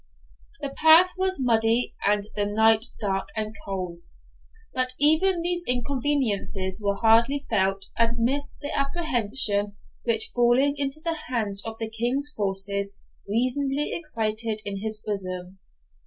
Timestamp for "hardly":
6.95-7.45